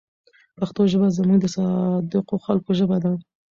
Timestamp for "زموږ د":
1.17-1.45